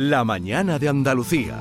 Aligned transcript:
La 0.00 0.22
mañana 0.22 0.78
de 0.78 0.88
Andalucía. 0.88 1.60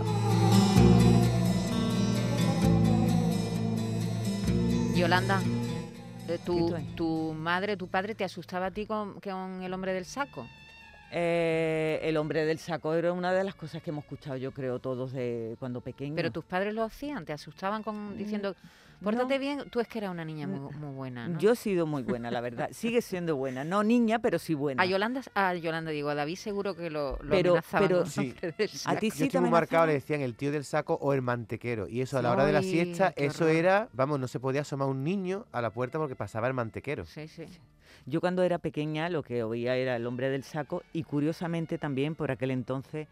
Yolanda, 4.96 5.42
eh, 6.28 6.38
tu, 6.46 6.72
tu 6.96 7.34
madre, 7.34 7.76
tu 7.78 7.88
padre 7.88 8.14
te 8.14 8.24
asustaba 8.24 8.68
a 8.68 8.72
ti 8.72 8.86
con, 8.86 9.20
con 9.22 9.64
el 9.64 9.74
hombre 9.74 9.92
del 9.92 10.06
saco. 10.06 10.48
Eh, 11.12 12.00
el 12.04 12.16
hombre 12.16 12.46
del 12.46 12.60
saco 12.60 12.94
era 12.94 13.12
una 13.12 13.34
de 13.34 13.44
las 13.44 13.56
cosas 13.56 13.82
que 13.82 13.90
hemos 13.90 14.04
escuchado, 14.04 14.38
yo 14.38 14.52
creo, 14.52 14.78
todos 14.78 15.14
de 15.14 15.56
cuando 15.58 15.82
pequeños. 15.82 16.16
Pero 16.16 16.30
tus 16.30 16.46
padres 16.46 16.76
lo 16.76 16.84
hacían, 16.84 17.26
te 17.26 17.34
asustaban 17.34 17.82
con 17.82 18.16
Mm, 18.16 18.54
pórtate 19.04 19.38
bien, 19.40 19.70
tú 19.70 19.80
es 19.80 19.88
que 19.88 20.00
eras 20.00 20.12
una 20.12 20.26
niña 20.26 20.48
muy, 20.48 20.60
muy 20.76 20.94
buena, 20.96 21.28
¿no? 21.28 21.40
Yo 21.40 21.52
he 21.52 21.56
sido 21.56 21.86
muy 21.86 22.04
buena, 22.04 22.32
la 22.32 22.42
verdad. 22.42 22.70
Sigue 22.72 23.02
siendo 23.02 23.36
buena. 23.36 23.64
No 23.64 23.84
niña, 23.84 24.20
pero 24.20 24.40
sí 24.40 24.54
buena. 24.54 24.82
A 24.84 24.86
Yolanda, 24.86 25.22
a 25.36 25.54
Yolanda 25.56 25.92
digo, 25.92 26.10
a 26.10 26.16
David 26.16 26.36
seguro 26.36 26.76
que 26.76 26.90
lo, 26.90 27.18
lo 27.22 27.30
Pero- 27.30 27.52
amenazaban 27.52 27.88
pero- 27.88 28.06
Sí. 28.06 28.34
A 28.64 28.68
saco. 28.68 29.00
ti 29.00 29.10
Yo 29.10 29.26
sí 29.30 29.40
muy 29.40 29.50
marcado, 29.50 29.86
le 29.88 29.94
decían 29.94 30.22
el 30.22 30.36
tío 30.36 30.52
del 30.52 30.64
saco 30.66 30.96
o 31.02 31.14
el 31.14 31.22
mantequero. 31.22 31.88
Y 31.88 32.02
eso 32.02 32.18
a 32.18 32.22
la 32.22 32.32
hora 32.32 32.46
de 32.46 32.54
la 32.54 32.62
siesta, 32.64 33.14
eso 33.16 33.44
horror. 33.46 33.56
era, 33.56 33.90
vamos, 33.94 34.20
no 34.20 34.28
se 34.28 34.40
podía 34.40 34.62
asomar 34.62 34.88
un 34.88 35.04
niño 35.04 35.46
a 35.52 35.62
la 35.62 35.70
puerta 35.72 35.98
porque 35.98 36.16
pasaba 36.16 36.48
el 36.48 36.54
mantequero. 36.54 37.06
Sí, 37.06 37.28
sí. 37.28 37.46
Yo 38.06 38.22
cuando 38.22 38.44
era 38.44 38.58
pequeña 38.58 39.10
lo 39.10 39.22
que 39.24 39.44
oía 39.44 39.76
era 39.76 39.96
el 39.96 40.06
hombre 40.08 40.30
del 40.30 40.44
saco 40.44 40.82
y 40.94 41.04
curiosamente 41.04 41.78
también 41.78 42.16
por 42.16 42.32
aquel 42.32 42.52
entonces, 42.52 43.08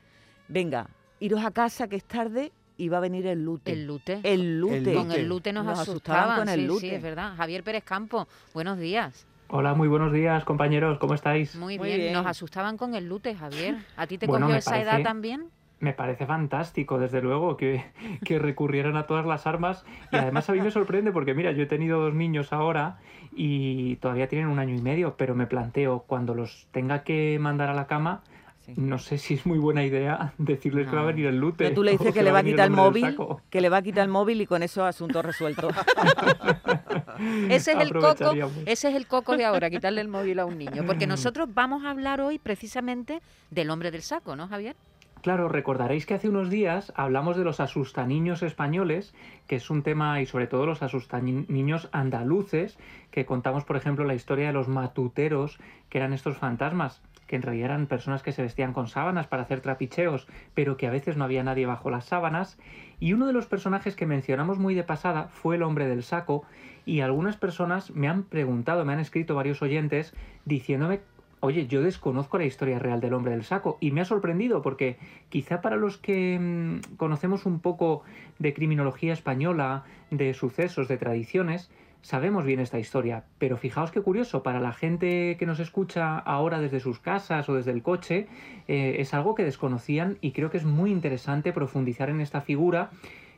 venga, 0.47 0.87
iros 1.19 1.43
a 1.43 1.51
casa 1.51 1.87
que 1.87 1.95
es 1.97 2.03
tarde 2.05 2.51
y 2.77 2.89
va 2.89 2.97
a 2.97 3.01
venir 3.01 3.25
el 3.27 3.43
lute. 3.43 3.71
El 3.71 3.87
lute. 3.87 4.19
El 4.23 4.59
lute. 4.59 4.93
Con 4.93 5.11
el 5.11 5.27
lute 5.27 5.53
nos, 5.53 5.65
Nos 5.65 5.79
asustaban, 5.79 6.21
asustaban 6.21 6.39
con 6.39 6.49
el 6.49 6.69
sí, 6.71 6.79
sí, 6.79 6.89
es 6.95 7.01
verdad. 7.01 7.33
Javier 7.37 7.63
Pérez 7.63 7.83
Campo, 7.83 8.27
buenos 8.53 8.77
días. 8.79 9.25
Hola, 9.47 9.73
muy 9.75 9.87
buenos 9.87 10.11
días, 10.11 10.43
compañeros. 10.43 10.97
¿Cómo 10.97 11.13
estáis? 11.13 11.55
Muy, 11.55 11.77
Muy 11.77 11.87
bien. 11.89 11.99
bien. 11.99 12.13
nos 12.13 12.25
asustaban 12.25 12.77
con 12.77 12.95
el 12.95 13.07
lute, 13.07 13.35
Javier. 13.35 13.77
¿A 13.95 14.07
ti 14.07 14.17
te 14.17 14.25
Bueno, 14.25 14.47
cogió 14.47 14.57
esa 14.57 14.81
edad 14.81 15.01
también? 15.03 15.45
Me 15.79 15.93
parece 15.93 16.25
fantástico, 16.25 16.97
desde 16.97 17.21
luego, 17.21 17.57
que, 17.57 17.85
que 18.25 18.39
recurrieran 18.39 18.97
a 18.97 19.05
todas 19.05 19.25
las 19.25 19.45
armas. 19.45 19.85
Y 20.11 20.15
además 20.15 20.49
a 20.49 20.53
mí 20.53 20.61
me 20.61 20.71
sorprende 20.71 21.11
porque, 21.11 21.33
mira, 21.35 21.51
yo 21.51 21.63
he 21.63 21.67
tenido 21.67 21.99
dos 22.01 22.13
niños 22.13 22.53
ahora 22.53 22.97
y 23.35 23.97
todavía 23.97 24.27
tienen 24.27 24.47
un 24.47 24.57
año 24.57 24.73
y 24.73 24.81
medio, 24.81 25.15
pero 25.15 25.35
me 25.35 25.45
planteo, 25.45 26.05
cuando 26.07 26.33
los 26.33 26.67
tenga 26.71 27.03
que 27.03 27.37
mandar 27.39 27.69
a 27.69 27.73
la 27.73 27.85
cama, 27.85 28.23
Sí. 28.65 28.73
no 28.77 28.97
sé 28.97 29.19
si 29.19 29.35
es 29.35 29.45
muy 29.45 29.59
buena 29.59 29.83
idea 29.83 30.33
decirles 30.39 30.87
que 30.87 30.95
va 30.95 31.03
a 31.03 31.05
venir 31.05 31.27
el 31.27 31.37
lute. 31.37 31.65
Pero 31.65 31.75
tú 31.75 31.83
le 31.83 31.91
dices 31.97 32.13
que 32.13 32.23
le 32.23 32.31
va 32.31 32.39
a 32.39 32.43
quitar 32.43 32.65
el 32.65 32.71
móvil, 32.71 33.15
que 33.49 33.61
le 33.61 33.69
va 33.69 33.77
a 33.77 33.81
quitar 33.83 34.03
el 34.03 34.09
móvil 34.09 34.41
y 34.41 34.47
con 34.47 34.63
eso 34.63 34.85
asunto 34.85 35.21
resuelto. 35.21 35.69
Ese 37.49 37.73
es 37.73 37.79
el 37.79 37.93
coco, 37.93 38.33
ese 38.65 38.89
es 38.89 38.95
el 38.95 39.07
coco 39.07 39.37
de 39.37 39.45
ahora, 39.45 39.69
quitarle 39.69 40.01
el 40.01 40.09
móvil 40.09 40.37
a 40.39 40.45
un 40.45 40.57
niño. 40.57 40.83
Porque 40.85 41.07
nosotros 41.07 41.47
vamos 41.53 41.85
a 41.85 41.91
hablar 41.91 42.19
hoy 42.19 42.39
precisamente 42.39 43.21
del 43.51 43.69
hombre 43.69 43.89
del 43.89 44.01
saco, 44.01 44.35
¿no, 44.35 44.49
Javier? 44.49 44.75
Claro, 45.21 45.47
recordaréis 45.47 46.05
que 46.05 46.13
hace 46.13 46.29
unos 46.29 46.49
días 46.49 46.93
hablamos 46.95 47.35
de 47.35 47.43
los 47.43 47.59
asustaniños 47.59 48.43
españoles, 48.43 49.13
que 49.47 49.55
es 49.55 49.69
un 49.69 49.81
tema, 49.81 50.21
y 50.21 50.25
sobre 50.25 50.45
todo 50.45 50.65
los 50.65 50.83
asustaniños 50.83 51.89
andaluces, 51.91 52.77
que 53.09 53.25
contamos, 53.25 53.63
por 53.63 53.75
ejemplo, 53.75 54.05
la 54.05 54.13
historia 54.13 54.47
de 54.47 54.53
los 54.53 54.67
matuteros, 54.67 55.57
que 55.89 55.97
eran 55.97 56.13
estos 56.13 56.37
fantasmas, 56.37 57.01
que 57.27 57.35
en 57.35 57.41
realidad 57.41 57.71
eran 57.71 57.87
personas 57.87 58.23
que 58.23 58.31
se 58.31 58.41
vestían 58.41 58.73
con 58.73 58.87
sábanas 58.87 59.27
para 59.27 59.43
hacer 59.43 59.61
trapicheos, 59.61 60.27
pero 60.53 60.77
que 60.77 60.87
a 60.87 60.91
veces 60.91 61.17
no 61.17 61.23
había 61.23 61.43
nadie 61.43 61.65
bajo 61.65 61.89
las 61.89 62.05
sábanas. 62.05 62.57
Y 62.99 63.13
uno 63.13 63.27
de 63.27 63.33
los 63.33 63.47
personajes 63.47 63.95
que 63.95 64.05
mencionamos 64.05 64.59
muy 64.59 64.75
de 64.75 64.83
pasada 64.83 65.27
fue 65.29 65.55
el 65.55 65.63
hombre 65.63 65.87
del 65.87 66.03
saco, 66.03 66.43
y 66.85 67.01
algunas 67.01 67.35
personas 67.35 67.91
me 67.91 68.07
han 68.07 68.23
preguntado, 68.23 68.85
me 68.85 68.93
han 68.93 68.99
escrito 68.99 69.35
varios 69.35 69.61
oyentes, 69.61 70.13
diciéndome 70.45 70.99
Oye, 71.45 71.67
yo 71.67 71.83
desconozco 71.83 72.39
la 72.39 72.45
historia 72.45 72.79
real 72.79 73.01
del 73.01 73.13
hombre 73.13 73.33
del 73.33 73.43
saco 73.43 73.77
y 73.79 73.91
me 73.91 74.01
ha 74.01 74.05
sorprendido 74.05 74.63
porque 74.63 74.97
quizá 75.29 75.61
para 75.61 75.75
los 75.75 75.99
que 75.99 76.39
mm, 76.39 76.95
conocemos 76.95 77.45
un 77.45 77.59
poco 77.59 78.01
de 78.39 78.55
criminología 78.55 79.13
española, 79.13 79.83
de 80.09 80.33
sucesos, 80.33 80.87
de 80.87 80.97
tradiciones, 80.97 81.69
sabemos 82.05 82.45
bien 82.45 82.59
esta 82.59 82.77
historia. 82.77 83.23
Pero 83.39 83.57
fijaos 83.57 83.91
qué 83.91 83.99
curioso, 83.99 84.43
para 84.43 84.59
la 84.59 84.73
gente 84.73 85.37
que 85.39 85.47
nos 85.47 85.59
escucha 85.59 86.19
ahora 86.19 86.59
desde 86.59 86.79
sus 86.79 86.99
casas 86.99 87.49
o 87.49 87.55
desde 87.55 87.71
el 87.71 87.81
coche, 87.81 88.27
eh, 88.67 88.97
es 88.99 89.15
algo 89.15 89.33
que 89.33 89.43
desconocían 89.43 90.19
y 90.21 90.31
creo 90.31 90.51
que 90.51 90.57
es 90.57 90.65
muy 90.65 90.91
interesante 90.91 91.51
profundizar 91.51 92.11
en 92.11 92.21
esta 92.21 92.41
figura 92.41 92.91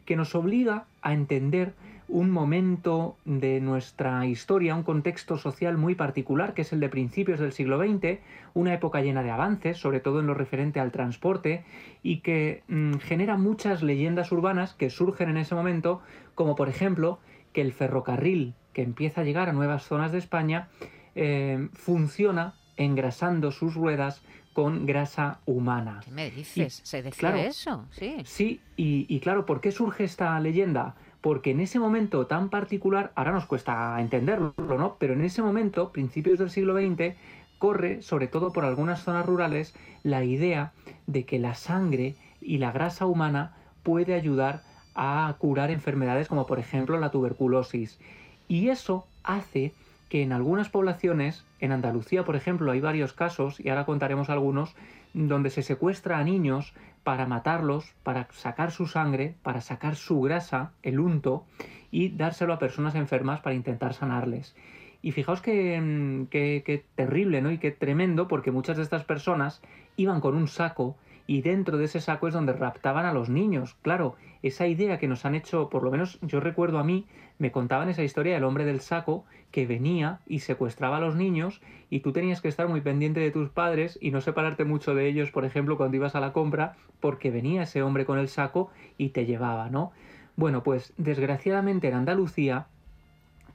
que 0.06 0.18
nos 0.18 0.36
obliga 0.36 0.84
a 1.02 1.14
entender 1.14 1.76
un 2.10 2.30
momento 2.30 3.16
de 3.24 3.62
nuestra 3.62 4.26
historia, 4.26 4.76
un 4.76 4.84
contexto 4.84 5.38
social 5.38 5.78
muy 5.78 5.96
particular, 5.96 6.54
que 6.54 6.64
es 6.64 6.74
el 6.74 6.82
de 6.82 6.90
principios 6.90 7.40
del 7.40 7.54
siglo 7.54 7.80
XX, 7.80 8.20
una 8.54 8.74
época 8.74 9.02
llena 9.02 9.24
de 9.24 9.32
avances, 9.32 9.78
sobre 9.78 10.02
todo 10.02 10.20
en 10.20 10.28
lo 10.28 10.34
referente 10.34 10.82
al 10.82 10.92
transporte, 10.92 11.64
y 12.04 12.20
que 12.20 12.64
mm, 12.68 12.96
genera 12.96 13.38
muchas 13.38 13.82
leyendas 13.82 14.32
urbanas 14.34 14.74
que 14.74 14.90
surgen 14.90 15.30
en 15.30 15.38
ese 15.38 15.56
momento, 15.56 16.02
como 16.36 16.56
por 16.56 16.68
ejemplo 16.68 17.20
que 17.58 17.62
el 17.64 17.74
ferrocarril 17.74 18.54
que 18.72 18.84
empieza 18.84 19.22
a 19.22 19.24
llegar 19.24 19.50
a 19.50 19.52
nuevas 19.52 19.82
zonas 19.82 20.12
de 20.12 20.20
España 20.20 20.68
eh, 21.16 21.70
funciona 21.74 22.54
engrasando 22.76 23.50
sus 23.50 23.74
ruedas 23.74 24.22
con 24.54 24.86
grasa 24.86 25.40
humana. 25.48 26.02
¿Qué 26.06 26.12
me 26.12 26.30
dices? 26.30 26.82
¿Se 26.84 27.02
decía 27.02 27.32
claro. 27.32 27.38
eso? 27.40 27.88
Sí. 27.90 28.18
Sí, 28.26 28.62
y, 28.76 29.08
y 29.10 29.20
claro, 29.22 29.48
¿por 29.48 29.60
qué 29.60 29.72
surge 29.72 30.04
esta 30.04 30.40
leyenda? 30.40 30.94
Porque 31.20 31.50
en 31.50 31.60
ese 31.60 31.80
momento 31.80 32.28
tan 32.28 32.50
particular, 32.50 33.12
ahora 33.16 33.32
nos 33.32 33.48
cuesta 33.48 34.00
entenderlo, 34.00 34.54
¿no? 34.60 34.98
Pero 35.00 35.14
en 35.14 35.22
ese 35.22 35.42
momento, 35.42 35.92
principios 35.92 36.38
del 36.38 36.52
siglo 36.52 36.76
XX, 36.76 37.16
corre, 37.58 38.04
sobre 38.04 38.28
todo 38.28 38.54
por 38.54 38.66
algunas 38.66 39.02
zonas 39.02 39.26
rurales, 39.26 39.74
la 40.04 40.24
idea 40.24 40.74
de 41.08 41.26
que 41.26 41.40
la 41.40 41.56
sangre 41.56 42.18
y 42.40 42.60
la 42.60 42.72
grasa 42.72 43.08
humana 43.08 43.56
puede 43.82 44.14
ayudar 44.14 44.62
a 44.98 45.34
curar 45.38 45.72
enfermedades 45.72 46.28
como 46.28 46.46
por 46.48 46.60
ejemplo 46.60 46.98
la 47.00 47.12
tuberculosis. 47.12 48.00
Y 48.48 48.70
eso 48.70 49.06
hace 49.24 49.72
que 50.10 50.24
en 50.24 50.34
algunas 50.34 50.70
poblaciones, 50.70 51.46
en 51.60 51.72
Andalucía 51.72 52.26
por 52.26 52.36
ejemplo, 52.36 52.72
hay 52.72 52.82
varios 52.82 53.14
casos, 53.14 53.60
y 53.60 53.70
ahora 53.70 53.86
contaremos 53.86 54.30
algunos, 54.30 54.76
donde 55.14 55.50
se 55.50 55.62
secuestra 55.64 56.18
a 56.18 56.24
niños 56.24 56.74
para 57.04 57.26
matarlos, 57.26 57.94
para 58.04 58.28
sacar 58.32 58.72
su 58.72 58.88
sangre, 58.88 59.36
para 59.44 59.62
sacar 59.62 59.96
su 59.96 60.20
grasa, 60.22 60.72
el 60.84 61.00
unto, 61.00 61.46
y 61.92 62.10
dárselo 62.10 62.54
a 62.54 62.60
personas 62.60 62.96
enfermas 62.96 63.40
para 63.42 63.56
intentar 63.56 63.94
sanarles. 63.94 64.56
Y 65.02 65.12
fijaos 65.12 65.42
que, 65.42 65.80
mm, 65.80 66.26
que- 66.28 66.64
que 66.66 66.84
terrible, 66.96 67.42
¿no? 67.42 67.52
Y 67.52 67.60
qué 67.60 67.72
tremendo, 67.72 68.28
porque 68.28 68.52
muchas 68.52 68.78
de 68.78 68.84
estas 68.84 69.04
personas 69.04 69.62
iban 69.96 70.22
con 70.22 70.36
un 70.36 70.48
saco 70.48 70.98
y 71.28 71.42
dentro 71.42 71.78
de 71.78 71.86
ese 71.86 72.02
saco 72.02 72.28
es 72.28 72.34
donde 72.34 72.54
raptaban 72.54 73.06
a 73.06 73.14
los 73.14 73.30
niños. 73.30 73.76
Claro, 73.82 74.16
esa 74.42 74.66
idea 74.66 74.98
que 74.98 75.10
nos 75.10 75.26
han 75.26 75.36
hecho, 75.36 75.70
por 75.70 75.84
lo 75.84 75.92
menos 75.92 76.18
yo 76.22 76.40
recuerdo 76.40 76.80
a 76.80 76.84
mí, 76.84 77.06
me 77.38 77.52
contaban 77.52 77.90
esa 77.90 78.04
historia 78.04 78.34
del 78.34 78.46
hombre 78.46 78.66
del 78.66 78.80
saco 78.80 79.26
que 79.52 79.68
venía 79.68 80.20
y 80.26 80.40
secuestraba 80.40 80.98
a 80.98 81.02
los 81.02 81.16
niños 81.16 81.62
y 81.90 82.00
tú 82.00 82.14
tenías 82.14 82.42
que 82.42 82.48
estar 82.48 82.68
muy 82.68 82.82
pendiente 82.82 83.20
de 83.20 83.32
tus 83.32 83.50
padres 83.50 84.00
y 84.02 84.12
no 84.12 84.22
separarte 84.22 84.64
mucho 84.64 84.96
de 84.96 85.08
ellos, 85.08 85.32
por 85.32 85.46
ejemplo, 85.46 85.78
cuando 85.78 85.98
ibas 85.98 86.16
a 86.16 86.20
la 86.20 86.34
compra, 86.34 86.76
porque 87.00 87.30
venía 87.30 87.64
ese 87.64 87.84
hombre 87.84 88.06
con 88.06 88.18
el 88.18 88.30
saco 88.30 88.72
y 88.98 89.10
te 89.10 89.26
llevaba, 89.26 89.70
¿no? 89.70 89.92
Bueno, 90.36 90.64
pues 90.64 90.94
desgraciadamente 90.98 91.88
en 91.88 91.96
Andalucía 91.96 92.68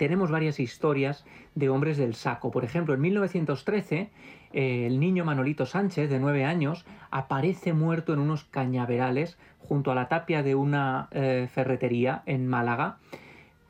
tenemos 0.02 0.32
varias 0.32 0.58
historias 0.58 1.24
de 1.54 1.68
hombres 1.68 1.96
del 1.96 2.16
saco. 2.16 2.50
Por 2.50 2.64
ejemplo, 2.64 2.92
en 2.92 3.00
1913, 3.02 4.10
eh, 4.52 4.86
el 4.88 4.98
niño 4.98 5.24
Manolito 5.24 5.64
Sánchez, 5.64 6.10
de 6.10 6.18
9 6.18 6.44
años, 6.44 6.84
aparece 7.12 7.72
muerto 7.72 8.12
en 8.12 8.18
unos 8.18 8.42
cañaverales 8.42 9.38
junto 9.60 9.92
a 9.92 9.94
la 9.94 10.08
tapia 10.08 10.42
de 10.42 10.56
una 10.56 11.06
eh, 11.12 11.48
ferretería 11.54 12.24
en 12.26 12.48
Málaga. 12.48 12.96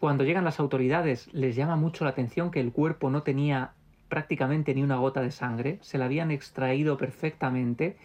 Cuando 0.01 0.25
llegan 0.25 0.45
las 0.45 0.59
autoridades 0.59 1.29
les 1.35 1.55
llama 1.55 1.77
mucho 1.77 2.05
la 2.05 2.13
atención 2.13 2.51
que 2.51 2.61
el 2.61 2.73
cuerpo 2.73 3.11
no 3.11 3.23
tenía 3.23 3.73
prácticamente 4.09 4.75
ni 4.75 4.83
una 4.83 4.97
gota 4.97 5.21
de 5.21 5.33
sangre, 5.33 5.81
se 5.83 5.99
la 5.99 6.07
habían 6.07 6.31
extraído 6.31 6.97
perfectamente 6.97 7.99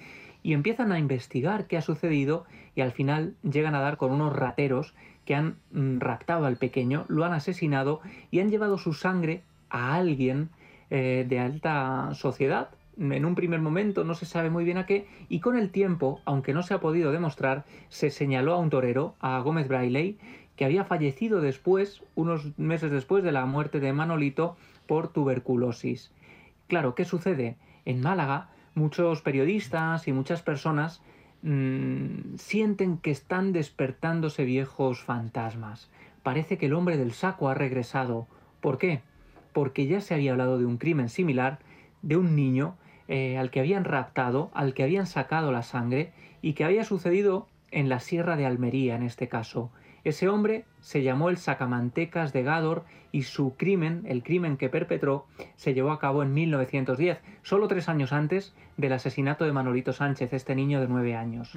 y 0.44 0.54
empiezan 0.54 0.92
a 0.92 1.00
investigar 1.00 1.68
qué 1.68 1.78
ha 1.78 1.82
sucedido 1.82 2.46
y 2.76 2.82
al 2.82 2.92
final 2.92 3.36
llegan 3.44 3.76
a 3.76 3.82
dar 3.82 3.98
con 3.98 4.12
unos 4.12 4.36
rateros 4.36 4.94
que 5.26 5.36
han 5.36 5.58
mm, 5.72 6.00
raptado 6.00 6.46
al 6.46 6.58
pequeño, 6.58 7.06
lo 7.10 7.26
han 7.26 7.34
asesinado 7.34 8.02
y 8.32 8.40
han 8.40 8.50
llevado 8.50 8.78
su 8.78 8.94
sangre 8.94 9.44
a 9.70 9.96
alguien 9.96 10.50
eh, 10.90 11.26
de 11.28 11.40
alta 11.40 12.12
sociedad. 12.14 12.70
En 12.98 13.26
un 13.26 13.36
primer 13.36 13.60
momento 13.60 14.04
no 14.04 14.16
se 14.16 14.26
sabe 14.26 14.50
muy 14.50 14.64
bien 14.64 14.78
a 14.78 14.86
qué 14.86 15.06
y 15.30 15.40
con 15.40 15.58
el 15.58 15.70
tiempo, 15.70 16.22
aunque 16.26 16.54
no 16.54 16.64
se 16.64 16.74
ha 16.74 16.80
podido 16.80 17.12
demostrar, 17.12 17.66
se 17.90 18.10
señaló 18.10 18.54
a 18.54 18.58
un 18.58 18.70
torero, 18.70 19.16
a 19.20 19.40
Gómez 19.40 19.68
Brailey, 19.68 20.18
que 20.56 20.66
había 20.66 20.86
fallecido 20.86 21.40
después, 21.42 22.02
unos 22.16 22.58
meses 22.58 22.90
después 22.90 23.24
de 23.24 23.32
la 23.32 23.46
muerte 23.46 23.80
de 23.80 23.94
Manolito, 23.94 24.58
por 24.88 25.10
tuberculosis. 25.10 26.12
Claro, 26.68 26.96
¿qué 26.96 27.06
sucede? 27.06 27.58
En 27.86 28.02
Málaga, 28.02 28.50
muchos 28.78 29.22
periodistas 29.22 30.08
y 30.08 30.14
muchas 30.14 30.42
personas 30.42 31.02
mmm, 31.42 32.36
sienten 32.38 32.98
que 32.98 33.12
están 33.12 33.52
despertándose 33.52 34.46
viejos 34.46 35.02
fantasmas. 35.02 35.90
Parece 36.24 36.58
que 36.58 36.68
el 36.68 36.74
hombre 36.74 36.98
del 36.98 37.12
saco 37.12 37.50
ha 37.50 37.54
regresado. 37.54 38.28
¿Por 38.62 38.78
qué? 38.78 39.02
Porque 39.52 39.88
ya 39.88 40.00
se 40.00 40.14
había 40.14 40.32
hablado 40.32 40.60
de 40.60 40.66
un 40.66 40.78
crimen 40.78 41.10
similar, 41.10 41.60
de 42.02 42.18
un 42.18 42.36
niño 42.36 42.76
eh, 43.08 43.38
al 43.38 43.50
que 43.50 43.60
habían 43.60 43.84
raptado, 43.84 44.52
al 44.54 44.74
que 44.74 44.84
habían 44.84 45.08
sacado 45.08 45.52
la 45.52 45.64
sangre 45.64 46.12
y 46.42 46.54
que 46.54 46.64
había 46.64 46.84
sucedido 46.84 47.48
en 47.72 47.90
la 47.90 48.00
Sierra 48.00 48.38
de 48.38 48.46
Almería 48.46 48.96
en 48.96 49.04
este 49.04 49.28
caso. 49.28 49.72
Ese 50.08 50.30
hombre 50.30 50.64
se 50.80 51.04
llamó 51.04 51.28
el 51.30 51.36
Sacamantecas 51.36 52.32
de 52.32 52.42
Gádor 52.42 52.86
y 53.12 53.24
su 53.24 53.58
crimen, 53.58 54.06
el 54.08 54.24
crimen 54.24 54.56
que 54.56 54.70
perpetró, 54.70 55.26
se 55.58 55.74
llevó 55.74 55.92
a 55.92 56.00
cabo 56.00 56.24
en 56.24 56.34
1910, 56.34 57.18
solo 57.44 57.68
tres 57.68 57.90
años 57.90 58.14
antes 58.14 58.56
del 58.78 58.94
asesinato 58.94 59.44
de 59.44 59.52
Manolito 59.52 59.92
Sánchez, 59.92 60.32
este 60.32 60.56
niño 60.56 60.80
de 60.80 60.88
nueve 60.88 61.14
años. 61.18 61.52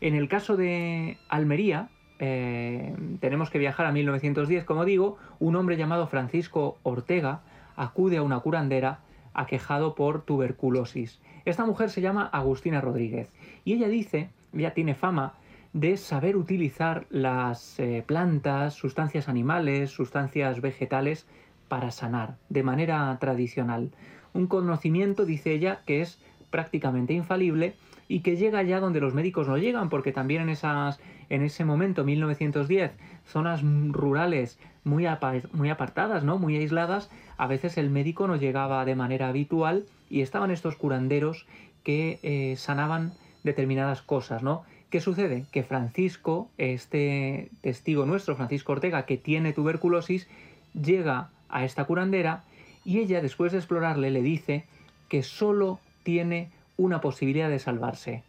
En 0.00 0.16
el 0.16 0.28
caso 0.28 0.56
de 0.56 1.16
Almería, 1.28 1.88
eh, 2.18 2.92
tenemos 3.20 3.50
que 3.50 3.60
viajar 3.60 3.86
a 3.86 3.92
1910, 3.92 4.64
como 4.64 4.84
digo, 4.84 5.16
un 5.38 5.54
hombre 5.54 5.76
llamado 5.76 6.08
Francisco 6.08 6.78
Ortega 6.82 7.42
acude 7.76 8.16
a 8.16 8.22
una 8.24 8.40
curandera 8.40 8.98
aquejado 9.32 9.94
por 9.94 10.22
tuberculosis. 10.22 11.20
Esta 11.44 11.64
mujer 11.64 11.90
se 11.90 12.00
llama 12.00 12.28
Agustina 12.32 12.80
Rodríguez 12.80 13.30
y 13.64 13.74
ella 13.74 13.86
dice, 13.86 14.30
ya 14.52 14.72
tiene 14.72 14.96
fama, 14.96 15.34
de 15.76 15.98
saber 15.98 16.38
utilizar 16.38 17.04
las 17.10 17.78
eh, 17.78 18.02
plantas, 18.06 18.72
sustancias 18.72 19.28
animales, 19.28 19.90
sustancias 19.90 20.62
vegetales 20.62 21.26
para 21.68 21.90
sanar 21.90 22.38
de 22.48 22.62
manera 22.62 23.14
tradicional. 23.20 23.90
Un 24.32 24.46
conocimiento, 24.46 25.26
dice 25.26 25.52
ella, 25.52 25.82
que 25.84 26.00
es 26.00 26.18
prácticamente 26.48 27.12
infalible 27.12 27.74
y 28.08 28.20
que 28.20 28.36
llega 28.36 28.62
ya 28.62 28.80
donde 28.80 29.00
los 29.00 29.12
médicos 29.12 29.48
no 29.48 29.58
llegan, 29.58 29.90
porque 29.90 30.12
también 30.12 30.40
en, 30.40 30.48
esas, 30.48 30.98
en 31.28 31.42
ese 31.42 31.66
momento, 31.66 32.04
1910, 32.04 32.92
zonas 33.26 33.60
rurales 33.62 34.58
muy, 34.82 35.06
muy 35.52 35.68
apartadas, 35.68 36.24
¿no? 36.24 36.38
muy 36.38 36.56
aisladas, 36.56 37.10
a 37.36 37.46
veces 37.46 37.76
el 37.76 37.90
médico 37.90 38.26
no 38.26 38.36
llegaba 38.36 38.86
de 38.86 38.94
manera 38.94 39.28
habitual 39.28 39.84
y 40.08 40.22
estaban 40.22 40.50
estos 40.50 40.76
curanderos 40.76 41.46
que 41.82 42.18
eh, 42.22 42.56
sanaban 42.56 43.12
determinadas 43.44 44.00
cosas, 44.00 44.42
¿no? 44.42 44.64
¿Qué 44.96 45.02
sucede? 45.02 45.44
Que 45.52 45.62
Francisco, 45.62 46.48
este 46.56 47.50
testigo 47.60 48.06
nuestro, 48.06 48.34
Francisco 48.34 48.72
Ortega, 48.72 49.04
que 49.04 49.18
tiene 49.18 49.52
tuberculosis, 49.52 50.26
llega 50.72 51.28
a 51.50 51.66
esta 51.66 51.84
curandera 51.84 52.44
y 52.82 53.00
ella, 53.00 53.20
después 53.20 53.52
de 53.52 53.58
explorarle, 53.58 54.10
le 54.10 54.22
dice 54.22 54.64
que 55.10 55.22
solo 55.22 55.80
tiene 56.02 56.48
una 56.78 57.02
posibilidad 57.02 57.50
de 57.50 57.58
salvarse, 57.58 58.22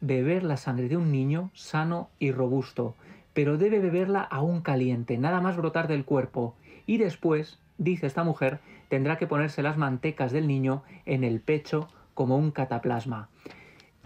beber 0.00 0.44
la 0.44 0.56
sangre 0.56 0.88
de 0.88 0.96
un 0.96 1.10
niño 1.10 1.50
sano 1.52 2.10
y 2.20 2.30
robusto, 2.30 2.94
pero 3.32 3.58
debe 3.58 3.80
beberla 3.80 4.20
aún 4.22 4.60
caliente, 4.60 5.18
nada 5.18 5.40
más 5.40 5.56
brotar 5.56 5.88
del 5.88 6.04
cuerpo, 6.04 6.54
y 6.86 6.98
después, 6.98 7.58
dice 7.76 8.06
esta 8.06 8.22
mujer, 8.22 8.60
tendrá 8.88 9.18
que 9.18 9.26
ponerse 9.26 9.64
las 9.64 9.76
mantecas 9.76 10.30
del 10.30 10.46
niño 10.46 10.84
en 11.06 11.24
el 11.24 11.40
pecho 11.40 11.88
como 12.14 12.36
un 12.36 12.52
cataplasma. 12.52 13.30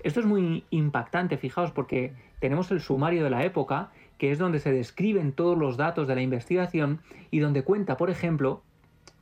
Esto 0.02 0.20
es 0.20 0.26
muy 0.26 0.64
impactante, 0.70 1.38
fijaos, 1.38 1.72
porque 1.72 2.12
tenemos 2.40 2.70
el 2.70 2.80
sumario 2.80 3.24
de 3.24 3.30
la 3.30 3.44
época, 3.44 3.90
que 4.16 4.30
es 4.30 4.38
donde 4.38 4.58
se 4.58 4.72
describen 4.72 5.32
todos 5.32 5.56
los 5.56 5.76
datos 5.76 6.06
de 6.08 6.14
la 6.14 6.22
investigación 6.22 7.00
y 7.30 7.40
donde 7.40 7.62
cuenta, 7.62 7.96
por 7.96 8.10
ejemplo, 8.10 8.62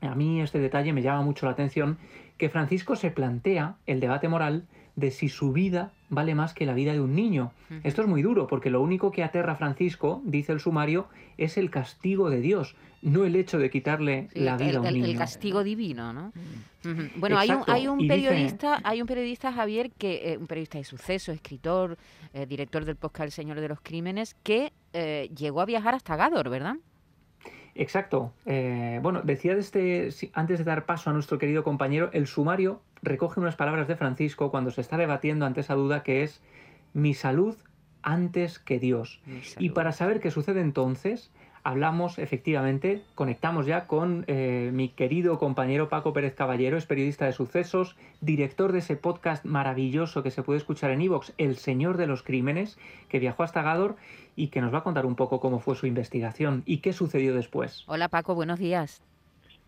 a 0.01 0.15
mí 0.15 0.41
este 0.41 0.59
detalle 0.59 0.93
me 0.93 1.03
llama 1.03 1.23
mucho 1.23 1.47
la 1.47 1.53
atención, 1.53 1.99
que 2.39 2.49
Francisco 2.49 2.97
se 2.97 3.11
plantea 3.11 3.77
el 3.87 4.01
debate 4.01 4.29
moral 4.29 4.65
de 4.97 5.11
si 5.11 5.29
su 5.29 5.53
vida 5.53 5.93
vale 6.09 6.35
más 6.35 6.55
que 6.55 6.67
la 6.67 6.75
vida 6.75 6.93
de 6.93 7.01
un 7.01 7.15
niño. 7.15 7.53
Esto 7.85 8.03
es 8.03 8.09
muy 8.09 8.23
duro, 8.23 8.47
porque 8.47 8.71
lo 8.71 8.81
único 8.81 9.13
que 9.13 9.23
aterra 9.23 9.53
a 9.53 9.57
Francisco, 9.57 10.23
dice 10.25 10.53
el 10.53 10.61
sumario, 10.61 11.07
es 11.37 11.59
el 11.59 11.71
castigo 11.71 12.31
de 12.31 12.41
Dios, 12.41 12.75
no 13.03 13.25
el 13.25 13.37
hecho 13.37 13.59
de 13.59 13.71
quitarle 13.71 14.29
la 14.35 14.57
vida 14.57 14.79
a 14.79 14.81
un 14.81 14.93
niño. 14.93 15.05
El 15.07 15.17
castigo 15.17 15.63
divino, 15.63 16.13
¿no? 16.13 16.33
Bueno, 17.17 17.39
hay 17.39 17.51
un, 17.51 17.63
hay 17.67 17.89
un 17.89 18.07
periodista, 18.07 18.81
hay 18.85 19.01
un 19.01 19.07
periodista, 19.09 19.53
Javier, 19.53 19.91
que 19.91 20.33
eh, 20.33 20.39
un 20.39 20.47
periodista 20.47 20.79
de 20.79 20.85
suceso, 20.85 21.33
escritor, 21.33 21.99
eh, 22.33 22.47
director 22.47 22.85
del 22.85 22.97
podcast 22.97 23.27
El 23.27 23.33
Señor 23.33 23.61
de 23.61 23.69
los 23.69 23.81
Crímenes, 23.81 24.35
que 24.43 24.73
eh, 24.93 25.29
llegó 25.37 25.61
a 25.61 25.67
viajar 25.67 25.95
hasta 25.95 26.17
Gádor, 26.17 26.49
¿verdad? 26.49 26.77
Exacto. 27.79 28.33
bueno, 28.45 29.23
decía 29.23 29.53
este, 29.53 30.09
antes 30.33 30.59
de 30.59 30.65
dar 30.65 30.87
paso 30.87 31.11
a 31.11 31.13
nuestro 31.13 31.39
querido 31.39 31.63
compañero, 31.63 32.11
el 32.13 32.27
sumario 32.27 32.81
recoge 33.03 33.41
unas 33.41 33.57
palabras 33.57 33.89
de 33.89 33.97
Francisco 33.97 34.51
cuando 34.51 34.71
se 34.71 34.81
está 34.81 34.97
debatiendo 34.97 35.47
ante 35.47 35.61
esa 35.61 35.75
duda 35.75 36.03
que 36.03 36.23
es 36.23 36.43
mi 36.93 37.15
salud 37.15 37.57
antes 38.03 38.59
que 38.59 38.79
Dios. 38.79 39.21
Y 39.59 39.71
para 39.71 39.93
saber 39.93 40.21
qué 40.21 40.31
sucede 40.31 40.61
entonces, 40.61 41.31
hablamos 41.67 42.21
efectivamente, 42.21 43.03
conectamos 43.17 43.67
ya 43.67 43.89
con 43.89 44.25
eh, 44.29 44.71
mi 44.73 44.89
querido 44.89 45.37
compañero 45.41 45.89
Paco 45.89 46.13
Pérez 46.13 46.33
Caballero, 46.33 46.77
es 46.77 46.87
periodista 46.87 47.27
de 47.27 47.33
sucesos, 47.33 47.97
director 48.21 48.71
de 48.71 48.79
ese 48.79 48.95
podcast 48.95 49.45
maravilloso 49.45 50.23
que 50.23 50.31
se 50.31 50.45
puede 50.45 50.59
escuchar 50.59 50.93
en 50.93 51.03
Evox, 51.03 51.35
El 51.39 51.57
Señor 51.57 51.97
de 51.97 52.07
los 52.07 52.23
Crímenes, 52.23 52.79
que 53.09 53.19
viajó 53.19 53.43
hasta 53.43 53.63
Gador 53.63 53.97
y 54.37 54.49
que 54.49 54.61
nos 54.61 54.73
va 54.73 54.79
a 54.79 54.83
contar 54.85 55.07
un 55.07 55.17
poco 55.17 55.41
cómo 55.41 55.59
fue 55.59 55.75
su 55.75 55.89
investigación 55.89 56.63
y 56.67 56.79
qué 56.79 56.93
sucedió 56.93 57.35
después. 57.35 57.83
Hola 57.89 58.09
Paco, 58.09 58.37
buenos 58.37 58.61
días. 58.61 59.03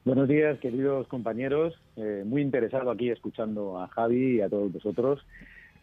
Buenos 0.04 0.28
días, 0.28 0.56
queridos 0.60 1.08
compañeros. 1.08 1.74
Eh, 1.96 2.22
muy 2.24 2.42
interesado 2.42 2.92
aquí 2.92 3.10
escuchando 3.10 3.80
a 3.80 3.88
Javi 3.88 4.36
y 4.36 4.40
a 4.40 4.48
todos 4.48 4.72
vosotros. 4.72 5.26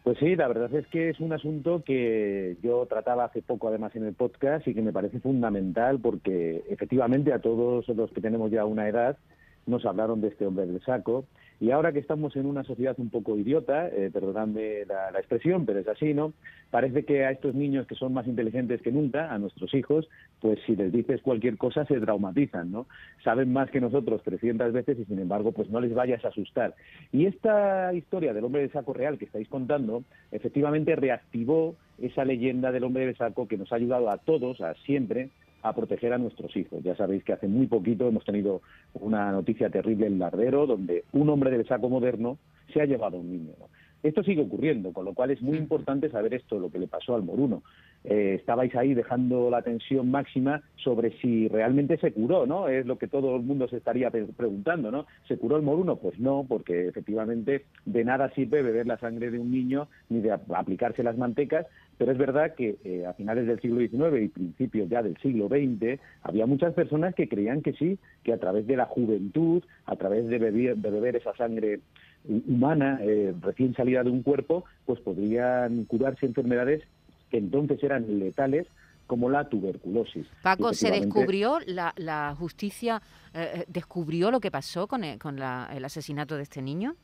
Pues 0.06 0.18
sí, 0.18 0.36
la 0.36 0.46
verdad 0.46 0.72
es 0.72 0.86
que 0.86 1.08
es 1.08 1.18
un 1.18 1.32
asunto 1.32 1.82
que 1.84 2.56
yo 2.62 2.86
trataba 2.86 3.24
hace 3.24 3.42
poco 3.42 3.66
además 3.66 3.96
en 3.96 4.04
el 4.06 4.14
podcast 4.14 4.64
y 4.68 4.72
que 4.72 4.80
me 4.80 4.92
parece 4.92 5.18
fundamental 5.18 5.98
porque 5.98 6.62
efectivamente 6.68 7.32
a 7.32 7.40
todos 7.40 7.88
los 7.88 8.12
que 8.12 8.20
tenemos 8.20 8.52
ya 8.52 8.64
una 8.64 8.88
edad 8.88 9.18
nos 9.66 9.84
hablaron 9.84 10.20
de 10.20 10.28
este 10.28 10.46
hombre 10.46 10.64
del 10.64 10.80
saco 10.84 11.24
y 11.58 11.70
ahora 11.70 11.92
que 11.92 12.00
estamos 12.00 12.36
en 12.36 12.46
una 12.46 12.64
sociedad 12.64 12.94
un 12.98 13.08
poco 13.08 13.38
idiota, 13.38 13.88
eh, 13.88 14.10
perdonadme 14.12 14.84
la, 14.84 15.18
expresión, 15.18 15.64
pero 15.64 15.78
es 15.78 15.88
así, 15.88 16.12
¿no? 16.12 16.34
Parece 16.70 17.04
que 17.04 17.24
a 17.24 17.30
estos 17.30 17.54
niños 17.54 17.86
que 17.86 17.94
son 17.94 18.12
más 18.12 18.26
inteligentes 18.26 18.82
que 18.82 18.92
nunca, 18.92 19.32
a 19.32 19.38
nuestros 19.38 19.72
hijos, 19.72 20.06
pues 20.40 20.58
si 20.66 20.76
les 20.76 20.92
dices 20.92 21.22
cualquier 21.22 21.56
cosa 21.56 21.86
se 21.86 21.98
traumatizan, 21.98 22.70
¿no? 22.70 22.86
Saben 23.24 23.52
más 23.52 23.70
que 23.70 23.80
nosotros 23.80 24.22
300 24.22 24.72
veces 24.72 24.98
y 24.98 25.04
sin 25.06 25.18
embargo 25.18 25.52
pues 25.52 25.70
no 25.70 25.80
les 25.80 25.94
vayas 25.94 26.24
a 26.24 26.28
asustar. 26.28 26.74
Y 27.12 27.26
esta 27.26 27.92
historia 27.94 28.34
del 28.34 28.44
hombre 28.44 28.60
del 28.62 28.72
saco 28.72 28.92
real 28.92 29.16
que 29.16 29.24
estáis 29.24 29.48
contando, 29.48 30.04
efectivamente 30.32 30.94
reactivó 30.94 31.76
esa 31.98 32.24
leyenda 32.24 32.70
del 32.72 32.84
hombre 32.84 33.06
del 33.06 33.16
saco 33.16 33.48
que 33.48 33.56
nos 33.56 33.72
ha 33.72 33.76
ayudado 33.76 34.10
a 34.10 34.18
todos, 34.18 34.60
a 34.60 34.74
siempre, 34.84 35.30
a 35.68 35.74
proteger 35.74 36.12
a 36.12 36.18
nuestros 36.18 36.56
hijos. 36.56 36.82
Ya 36.82 36.96
sabéis 36.96 37.24
que 37.24 37.32
hace 37.32 37.48
muy 37.48 37.66
poquito 37.66 38.08
hemos 38.08 38.24
tenido 38.24 38.62
una 38.94 39.32
noticia 39.32 39.70
terrible 39.70 40.06
en 40.06 40.18
Lardero, 40.18 40.66
donde 40.66 41.04
un 41.12 41.28
hombre 41.28 41.50
del 41.50 41.66
saco 41.66 41.88
moderno 41.88 42.38
se 42.72 42.80
ha 42.80 42.86
llevado 42.86 43.16
a 43.16 43.20
un 43.20 43.30
niño. 43.30 43.54
Esto 44.02 44.22
sigue 44.22 44.42
ocurriendo, 44.42 44.92
con 44.92 45.04
lo 45.04 45.14
cual 45.14 45.30
es 45.30 45.42
muy 45.42 45.56
importante 45.56 46.10
saber 46.10 46.34
esto, 46.34 46.58
lo 46.58 46.70
que 46.70 46.78
le 46.78 46.86
pasó 46.86 47.14
al 47.14 47.22
Moruno. 47.22 47.62
Eh, 48.08 48.36
estabais 48.38 48.72
ahí 48.76 48.94
dejando 48.94 49.50
la 49.50 49.62
tensión 49.62 50.12
máxima 50.12 50.62
sobre 50.76 51.10
si 51.18 51.48
realmente 51.48 51.98
se 51.98 52.12
curó, 52.12 52.46
¿no? 52.46 52.68
Es 52.68 52.86
lo 52.86 52.98
que 52.98 53.08
todo 53.08 53.34
el 53.34 53.42
mundo 53.42 53.66
se 53.66 53.78
estaría 53.78 54.12
preguntando, 54.12 54.92
¿no? 54.92 55.06
¿Se 55.26 55.36
curó 55.36 55.56
el 55.56 55.64
moruno? 55.64 55.96
Pues 55.96 56.16
no, 56.20 56.46
porque 56.48 56.86
efectivamente 56.86 57.64
de 57.84 58.04
nada 58.04 58.30
sirve 58.34 58.62
beber 58.62 58.86
la 58.86 58.98
sangre 58.98 59.32
de 59.32 59.40
un 59.40 59.50
niño 59.50 59.88
ni 60.08 60.20
de 60.20 60.30
aplicarse 60.30 61.02
las 61.02 61.18
mantecas, 61.18 61.66
pero 61.98 62.12
es 62.12 62.18
verdad 62.18 62.54
que 62.54 62.76
eh, 62.84 63.06
a 63.06 63.14
finales 63.14 63.48
del 63.48 63.60
siglo 63.60 63.80
XIX 63.80 64.22
y 64.22 64.28
principios 64.28 64.88
ya 64.88 65.02
del 65.02 65.16
siglo 65.16 65.48
XX 65.48 66.00
había 66.22 66.46
muchas 66.46 66.74
personas 66.74 67.12
que 67.12 67.28
creían 67.28 67.60
que 67.60 67.72
sí, 67.72 67.98
que 68.22 68.32
a 68.32 68.38
través 68.38 68.68
de 68.68 68.76
la 68.76 68.84
juventud, 68.84 69.64
a 69.84 69.96
través 69.96 70.28
de 70.28 70.38
beber, 70.38 70.76
de 70.76 70.90
beber 70.90 71.16
esa 71.16 71.34
sangre 71.34 71.80
humana 72.28 72.98
eh, 73.02 73.34
recién 73.40 73.74
salida 73.74 74.02
de 74.02 74.10
un 74.10 74.22
cuerpo, 74.22 74.64
pues 74.84 75.00
podrían 75.00 75.84
curarse 75.84 76.26
enfermedades 76.26 76.82
que 77.30 77.38
entonces 77.38 77.82
eran 77.82 78.18
letales 78.18 78.66
como 79.06 79.30
la 79.30 79.48
tuberculosis. 79.48 80.26
Paco, 80.42 80.72
¿se 80.72 80.90
descubrió, 80.90 81.58
la, 81.66 82.34
justicia 82.38 83.00
eh, 83.34 83.50
eh, 83.54 83.64
descubrió 83.68 84.30
lo 84.30 84.40
que 84.40 84.50
pasó 84.50 84.86
con, 84.86 85.04
el, 85.04 85.18
con 85.18 85.38
el 85.38 85.84
asesinato 85.84 86.36
de 86.36 86.42
este 86.42 86.62
niño? 86.62 86.96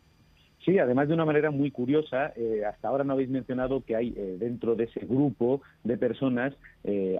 Sí, 0.64 0.78
además 0.78 1.08
de 1.08 1.14
una 1.14 1.24
manera 1.24 1.50
muy 1.50 1.72
curiosa, 1.72 2.32
eh, 2.36 2.62
hasta 2.64 2.86
ahora 2.86 3.02
no 3.02 3.14
habéis 3.14 3.30
mencionado 3.30 3.84
que 3.84 3.96
hay 3.96 4.10
dentro 4.38 4.76
de 4.76 4.84
ese 4.84 5.00
grupo 5.00 5.60
de 5.82 5.96
personas 5.96 6.54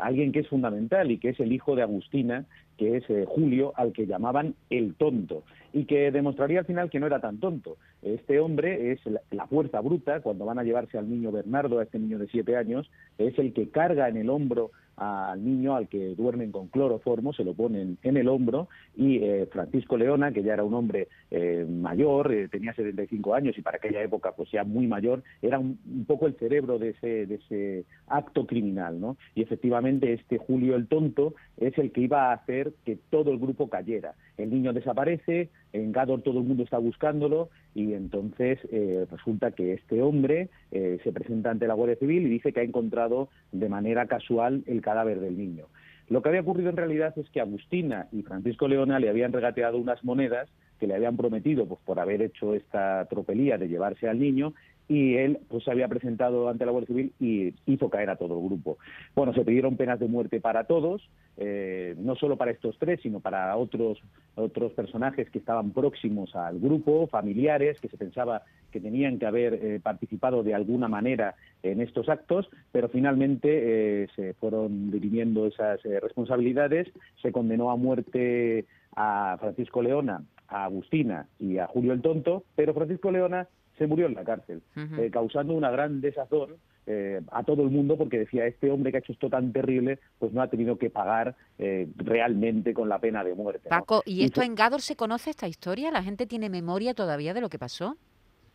alguien 0.01 0.31
que 0.31 0.41
es 0.41 0.49
fundamental 0.49 1.11
y 1.11 1.19
que 1.19 1.31
es 1.31 1.41
el 1.41 1.53
hijo 1.53 1.75
de 1.75 1.83
Agustina, 1.83 2.45
que 2.77 2.97
es 2.97 3.05
Julio, 3.29 3.73
al 3.77 3.93
que 3.93 4.07
llamaban 4.07 4.55
el 4.71 4.95
tonto 4.95 5.45
y 5.73 5.85
que 5.85 6.11
demostraría 6.11 6.61
al 6.61 6.67
final 6.67 6.91
que 6.91 7.01
no 7.01 7.07
era 7.07 7.21
tan 7.21 7.39
tonto. 7.39 7.77
Este 8.03 8.41
hombre 8.41 8.93
es 8.93 9.01
la 9.31 9.47
fuerza 9.47 9.81
bruta, 9.81 10.21
cuando 10.21 10.45
van 10.45 10.59
a 10.59 10.65
llevarse 10.65 10.99
al 10.99 11.09
niño 11.09 11.33
Bernardo, 11.33 11.79
a 11.79 11.85
este 11.85 11.99
niño 11.99 12.19
de 12.19 12.29
siete 12.29 12.57
años, 12.57 12.91
es 13.19 13.39
el 13.39 13.53
que 13.53 13.69
carga 13.69 14.09
en 14.09 14.17
el 14.17 14.31
hombro 14.31 14.71
al 14.97 15.43
niño 15.43 15.75
al 15.75 15.89
que 15.89 16.15
duermen 16.15 16.53
con 16.53 16.69
cloroformo, 16.69 17.33
se 17.33 17.45
lo 17.45 17.55
ponen 17.55 17.99
en 18.03 18.17
el 18.17 18.29
hombro 18.29 18.69
y 18.95 19.19
eh, 19.19 19.49
Francisco 19.51 19.97
Leona, 19.97 20.33
que 20.33 20.43
ya 20.43 20.53
era 20.53 20.65
un 20.65 20.75
hombre 20.75 21.09
eh, 21.31 21.67
mayor, 21.69 22.33
eh, 22.33 22.49
tenía 22.49 22.75
75 22.75 23.35
años 23.35 23.57
y 23.57 23.63
para 23.63 23.79
aquella 23.79 24.03
época 24.03 24.33
pues 24.33 24.51
ya 24.51 24.65
muy 24.65 24.87
mayor, 24.87 25.23
era 25.41 25.59
un, 25.59 25.79
poco 26.07 26.27
el 26.27 26.35
cerebro 26.35 26.79
de 26.79 26.91
ese, 26.91 27.27
de 27.27 27.35
ese 27.37 27.85
acto 28.07 28.47
criminal, 28.47 29.01
¿no? 29.01 29.17
Y 29.35 29.43
efectivamente 29.43 30.13
este 30.13 30.39
Julio 30.39 30.77
el 30.77 30.89
tonto 30.89 31.35
es 31.57 31.77
el 31.79 31.91
que 31.91 32.03
iba 32.03 32.31
a 32.31 32.35
hacer 32.35 32.62
que 32.85 32.97
todo 33.11 33.31
el 33.31 33.39
grupo 33.39 33.69
cayera. 33.69 34.15
El 34.37 34.51
niño 34.51 34.73
desaparece, 34.73 35.51
en 35.73 35.93
Gador 35.93 36.23
todo 36.23 36.39
el 36.41 36.47
mundo 36.47 36.63
está 36.63 36.79
buscándolo 36.79 37.49
y 37.75 37.95
entonces 37.95 38.59
eh, 38.71 39.07
resulta 39.11 39.53
que 39.53 39.75
este 39.75 40.03
hombre 40.03 40.49
eh, 40.71 40.99
se 41.03 41.13
presenta 41.13 41.51
ante 41.51 41.67
la 41.67 41.75
Guardia 41.75 41.97
Civil 41.97 42.27
y 42.27 42.31
dice 42.31 42.53
que 42.53 42.61
ha 42.61 42.65
encontrado 42.65 43.29
de 43.53 43.69
manera 43.69 44.07
casual 44.07 44.63
el 44.67 44.81
cadáver 44.83 45.21
del 45.21 45.37
niño. 45.37 45.67
Lo 46.09 46.21
que 46.21 46.29
había 46.29 46.43
ocurrido 46.43 46.71
en 46.71 46.77
realidad 46.77 47.17
es 47.17 47.29
que 47.31 47.41
Agustina 47.41 48.09
y 48.13 48.23
Francisco 48.23 48.69
Leona 48.69 48.99
le 48.99 49.09
habían 49.09 49.33
regateado 49.33 49.79
unas 49.79 50.05
monedas 50.05 50.49
que 50.83 50.89
le 50.89 50.97
habían 50.97 51.17
prometido 51.17 51.65
pues, 51.65 51.81
por 51.85 52.01
haber 52.01 52.23
hecho 52.23 52.57
esta 52.57 53.05
tropelía 53.05 53.57
de 53.57 53.69
llevarse 53.69 54.09
al 54.09 54.19
niño 54.19 54.53
y 54.89 55.15
él 55.15 55.39
pues 55.49 55.63
se 55.63 55.71
había 55.71 55.87
presentado 55.87 56.49
ante 56.49 56.67
la 56.67 56.73
Guardia 56.73 56.89
Civil 56.89 57.13
y 57.21 57.55
hizo 57.67 57.89
caer 57.89 58.11
a 58.11 58.17
todo 58.17 58.37
el 58.37 58.45
grupo. 58.45 58.79
Bueno, 59.15 59.33
se 59.33 59.45
pidieron 59.45 59.77
penas 59.77 60.01
de 60.01 60.09
muerte 60.09 60.41
para 60.41 60.65
todos, 60.65 61.09
eh, 61.37 61.95
no 61.99 62.17
solo 62.17 62.37
para 62.37 62.51
estos 62.51 62.77
tres, 62.81 62.99
sino 63.01 63.21
para 63.21 63.57
otros 63.57 64.03
otros 64.35 64.73
personajes 64.73 65.31
que 65.31 65.39
estaban 65.39 65.71
próximos 65.71 66.35
al 66.35 66.59
grupo, 66.59 67.07
familiares 67.07 67.79
que 67.81 67.89
se 67.89 67.97
pensaba 67.97 68.43
que 68.73 68.81
tenían 68.81 69.21
que 69.21 69.27
haber 69.27 69.55
eh, 69.55 69.81
participado 69.81 70.43
de 70.43 70.55
alguna 70.55 70.89
manera 70.89 71.37
en 71.63 71.81
estos 71.81 72.09
actos, 72.09 72.51
pero 72.73 72.89
finalmente 72.89 74.03
eh, 74.03 74.09
se 74.17 74.35
fueron 74.35 74.91
dirimiendo 74.91 75.47
esas 75.47 75.81
responsabilidades, 75.85 76.89
se 77.23 77.31
condenó 77.31 77.71
a 77.71 77.77
muerte 77.77 78.65
a 78.97 79.37
Francisco 79.39 79.81
Leona, 79.81 80.23
a 80.53 80.65
Agustina 80.65 81.27
y 81.39 81.59
a 81.59 81.67
Julio 81.67 81.93
el 81.93 82.03
Tonto, 82.03 82.45
pero 82.55 82.75
Francisco 82.75 83.11
Leona 83.11 83.49
se 83.79 83.87
murió 83.87 84.07
en 84.07 84.15
la 84.15 84.25
cárcel, 84.25 84.63
eh, 84.77 85.11
causando 85.11 85.55
una 85.55 85.71
gran 85.71 86.01
desazón 86.01 86.57
eh, 86.87 87.21
a 87.31 87.43
todo 87.45 87.63
el 87.63 87.71
mundo 87.71 87.97
porque 87.97 88.19
decía, 88.19 88.47
este 88.47 88.71
hombre 88.71 88.91
que 88.91 88.99
ha 88.99 89.01
hecho 89.01 89.13
esto 89.13 89.31
tan 89.31 89.53
terrible, 89.53 89.99
pues 90.19 90.33
no 90.33 90.43
ha 90.43 90.49
tenido 90.49 90.79
que 90.79 90.91
pagar 90.91 91.37
eh, 91.59 91.89
realmente 91.97 92.75
con 92.75 92.89
la 92.89 92.99
pena 92.99 93.25
de 93.25 93.35
muerte. 93.35 93.69
Paco, 93.69 94.03
¿y 94.05 94.25
esto 94.25 94.43
en 94.43 94.55
Gador 94.55 94.83
se 94.83 94.97
conoce 94.97 95.31
esta 95.31 95.49
historia? 95.49 95.91
¿La 95.91 96.03
gente 96.03 96.27
tiene 96.27 96.51
memoria 96.51 96.95
todavía 96.95 97.35
de 97.35 97.41
lo 97.41 97.49
que 97.49 97.59
pasó? 97.59 97.97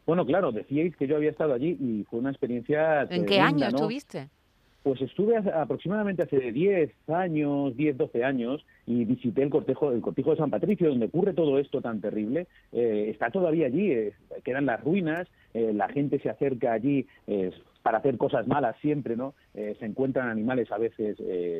Bueno, 0.05 0.25
claro, 0.25 0.51
decíais 0.51 0.95
que 0.95 1.07
yo 1.07 1.17
había 1.17 1.31
estado 1.31 1.53
allí 1.53 1.77
y 1.79 2.05
fue 2.09 2.19
una 2.19 2.29
experiencia... 2.29 3.03
¿En 3.09 3.25
qué 3.25 3.39
año 3.39 3.67
estuviste? 3.67 4.29
Pues 4.83 5.01
estuve 5.01 5.35
aproximadamente 5.37 6.23
hace 6.23 6.51
10 6.51 6.91
años, 7.09 7.75
10, 7.75 7.97
12 7.97 8.23
años, 8.23 8.65
y 8.88 9.03
visité 9.03 9.44
el 9.44 9.50
cortejo, 9.50 9.91
el 9.91 10.01
cortijo 10.01 10.32
de 10.32 10.38
San 10.38 10.50
Patricio, 10.50 10.89
donde 10.89 11.08
ocurre 11.08 11.34
todo 11.34 11.60
esto 11.60 11.82
tan 11.82 12.00
terrible. 12.00 12.48
Eh, 12.72 13.10
está 13.10 13.29
todavía 13.29 13.67
allí, 13.67 13.91
eh, 13.91 14.13
quedan 14.46 14.65
las 14.65 14.82
ruinas, 14.82 15.27
eh, 15.53 15.74
la 15.74 15.89
gente 15.89 16.20
se 16.20 16.29
acerca 16.29 16.72
allí 16.72 17.06
para 17.84 18.00
hacer 18.00 18.17
cosas 18.17 18.48
malas 18.48 18.75
siempre, 18.82 19.15
¿no? 19.15 19.34
se 19.53 19.86
encuentran 19.86 20.27
animales 20.27 20.70
a 20.74 20.77
veces 20.77 21.17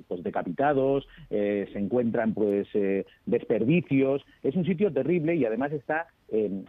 pues 0.08 0.24
decapitados, 0.24 1.08
se 1.30 1.80
encuentran 1.80 2.34
pues 2.34 2.68
desperdicios. 3.26 4.26
Es 4.44 4.56
un 4.56 4.66
sitio 4.66 4.92
terrible 4.92 5.36
y 5.36 5.46
además 5.46 5.72
está 5.72 6.08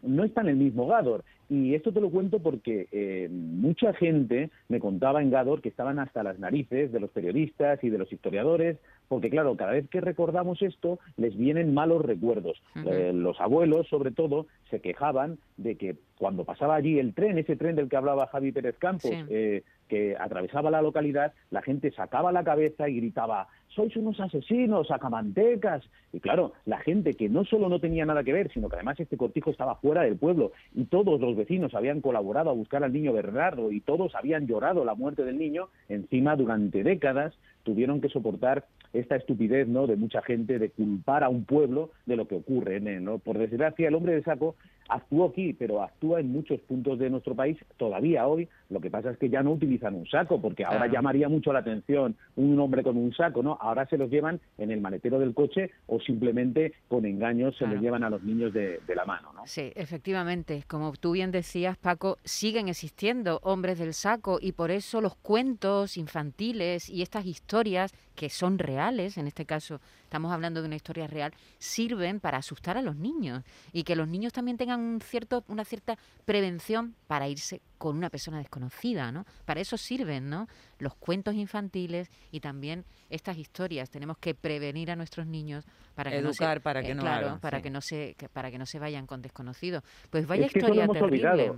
no 0.03 0.23
está 0.23 0.43
en 0.43 0.49
el 0.49 0.57
mismo 0.57 0.87
Gador. 0.87 1.25
Y 1.51 1.75
esto 1.75 1.93
te 1.93 2.01
lo 2.01 2.11
cuento 2.11 2.41
porque 2.41 2.89
eh, 2.93 3.29
mucha 3.31 3.95
gente 3.95 4.51
me 4.69 4.81
contaba 4.81 5.23
en 5.23 5.31
Gador 5.31 5.63
que 5.63 5.71
estaban 5.71 5.99
hasta 5.99 6.23
las 6.23 6.39
narices 6.39 6.93
de 6.93 7.01
los 7.01 7.11
periodistas 7.11 7.83
y 7.83 7.89
de 7.89 7.97
los 7.97 8.13
historiadores, 8.13 8.77
porque 9.09 9.31
claro, 9.31 9.57
cada 9.57 9.73
vez 9.73 9.89
que 9.89 10.01
recordamos 10.01 10.63
esto 10.63 10.99
les 11.17 11.37
vienen 11.37 11.75
malos 11.75 12.05
recuerdos. 12.05 12.63
Eh, 12.87 13.13
los 13.15 13.41
abuelos, 13.41 13.89
sobre 13.89 14.11
todo, 14.11 14.47
se 14.71 14.81
quejaban 14.81 15.39
de 15.57 15.77
que 15.77 15.97
cuando 16.19 16.45
pasaba 16.45 16.75
allí 16.75 16.99
el 16.99 17.15
tren, 17.15 17.39
ese 17.39 17.57
tren 17.57 17.77
del 17.77 17.89
que 17.89 17.97
hablaba 17.97 18.27
Javi 18.27 18.53
Pérez 18.53 18.77
Campos, 18.79 19.11
eh, 19.31 19.63
que 19.89 20.17
atravesaba 20.19 20.71
la 20.71 20.83
localidad, 20.83 21.33
la 21.51 21.63
gente 21.63 21.91
sacaba 21.93 22.33
la 22.33 22.45
cabeza 22.45 22.89
y 22.89 22.97
gritaba 22.97 23.49
sois 23.69 23.95
unos 23.97 24.19
asesinos, 24.21 24.89
sacamantecas. 24.89 25.85
Y 26.13 26.21
claro, 26.21 26.53
la 26.65 26.79
gente 26.79 27.15
que 27.15 27.29
no 27.29 27.45
solo 27.45 27.69
no 27.69 27.81
tenía 27.81 28.07
nada 28.07 28.25
que 28.25 28.33
ver, 28.33 28.51
sino 28.53 28.69
que 28.69 28.77
además 28.77 28.99
este 29.01 29.17
cortijo 29.17 29.51
estaba 29.51 29.77
fuera 29.77 30.03
del 30.03 30.17
pueblo 30.17 30.53
y 30.75 30.85
todos 30.85 31.21
los 31.21 31.37
vecinos 31.37 31.75
habían 31.75 32.01
colaborado 32.01 32.51
a 32.51 32.55
buscar 32.55 32.83
al 32.83 32.93
niño 32.93 33.13
Bernardo 33.13 33.71
y 33.71 33.81
todos 33.81 34.15
habían 34.15 34.47
llorado 34.47 34.85
la 34.85 34.95
muerte 34.95 35.25
del 35.25 35.39
niño, 35.39 35.69
encima 35.89 36.37
durante 36.37 36.83
décadas 36.83 37.35
tuvieron 37.63 38.01
que 38.01 38.09
soportar 38.09 38.65
esta 38.93 39.17
estupidez 39.17 39.69
¿no? 39.69 39.87
de 39.87 39.97
mucha 39.97 40.23
gente 40.23 40.59
de 40.59 40.71
culpar 40.71 41.23
a 41.23 41.29
un 41.29 41.45
pueblo 41.45 41.91
de 42.07 42.17
lo 42.17 42.27
que 42.27 42.37
ocurre. 42.37 42.81
¿no? 42.81 43.19
Por 43.19 43.37
desgracia, 43.37 43.89
el 43.89 43.95
hombre 43.95 44.15
de 44.15 44.23
saco 44.23 44.57
actuó 44.89 45.27
aquí, 45.27 45.53
pero 45.53 45.83
actúa 45.83 46.21
en 46.21 46.33
muchos 46.33 46.61
puntos 46.61 46.99
de 46.99 47.11
nuestro 47.11 47.35
país 47.35 47.59
todavía 47.77 48.27
hoy. 48.27 48.49
Lo 48.71 48.81
que 48.81 48.91
pasa 48.91 49.11
es 49.11 49.19
que 49.19 49.29
ya 49.29 49.43
no 49.43 49.53
utilizan 49.53 49.95
un 49.95 50.07
saco, 50.07 50.41
porque 50.41 50.65
ahora 50.65 50.87
llamaría 50.87 51.29
mucho 51.29 51.53
la 51.53 51.59
atención 51.59 52.17
un 52.37 52.59
hombre 52.59 52.83
con 52.83 52.97
un 52.97 53.13
saco, 53.13 53.43
¿no? 53.43 53.58
Ahora 53.59 53.87
se 53.87 53.99
los 53.99 54.11
llevan 54.11 54.41
en 54.59 54.71
el 54.71 54.81
maletero 54.81 55.19
del 55.19 55.35
coche 55.35 55.71
o 55.87 56.01
simplemente 56.01 56.75
con 56.89 57.05
engaños 57.05 57.57
se 57.57 57.67
les 57.67 57.81
llevan 57.81 58.05
a 58.05 58.11
los 58.11 58.23
niños 58.23 58.53
de, 58.53 58.81
de, 58.87 58.95
la 58.95 59.05
mano, 59.05 59.33
¿no? 59.33 59.47
Sí, 59.47 59.73
efectivamente. 59.75 60.65
Como 60.67 60.93
tú 60.93 61.13
bien 61.13 61.31
decías, 61.31 61.77
Paco, 61.77 62.19
siguen 62.25 62.69
existiendo 62.69 63.41
hombres 63.43 63.79
del 63.79 63.95
saco 63.95 64.39
y 64.41 64.53
por 64.53 64.71
eso 64.71 65.01
los 65.01 65.17
cuentos 65.17 65.97
infantiles 65.97 66.89
y 66.89 67.03
estas 67.03 67.27
historias 67.27 67.93
que 68.15 68.31
son 68.31 68.59
reales, 68.59 69.19
en 69.19 69.27
este 69.27 69.45
caso 69.45 69.81
estamos 70.09 70.33
hablando 70.33 70.63
de 70.63 70.67
una 70.67 70.77
historia 70.77 71.07
real, 71.07 71.35
sirven 71.59 72.19
para 72.19 72.39
asustar 72.39 72.79
a 72.79 72.83
los 72.83 72.97
niños 72.97 73.45
y 73.75 73.85
que 73.85 73.95
los 73.95 74.09
niños 74.09 74.33
también 74.33 74.57
tengan 74.57 74.81
un 74.81 75.01
cierto, 75.03 75.45
una 75.49 75.67
cierta 75.67 75.99
prevención 76.25 76.95
para 77.07 77.29
irse 77.29 77.61
con 77.77 77.95
una 77.95 78.09
persona 78.09 78.39
desconocida, 78.39 79.13
¿no? 79.13 79.27
Para 79.45 79.61
eso 79.61 79.77
sirven, 79.77 80.31
¿no? 80.31 80.49
Los 80.79 80.95
cuentos 80.95 81.35
infantiles 81.35 82.11
y 82.33 82.41
también 82.41 82.87
estas 83.11 83.37
historias. 83.37 83.91
Tenemos 83.91 84.17
que 84.17 84.35
prevenir 84.35 84.91
a 84.91 84.97
nuestros 84.97 85.27
niños 85.27 85.67
para 85.95 86.11
que 86.11 86.23
no 86.23 86.33
se, 86.33 86.61
para 86.61 86.83
que 86.83 86.93
eh, 86.93 86.95
no 86.95 87.03
claro, 87.03 87.39
para 87.41 87.61
que 87.61 87.69
no 87.69 87.83
se 87.83 88.17
para 88.33 88.51
que 88.51 88.57
no 88.57 88.65
se 88.65 88.79
vayan 88.79 89.07
con 89.07 89.21
desconocidos. 89.21 89.85
Pues 90.09 90.27
vaya 90.27 90.47
historia 90.47 90.89
terrible. 90.89 91.53